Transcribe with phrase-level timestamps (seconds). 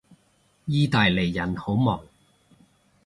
[0.65, 2.01] 意大利人好忙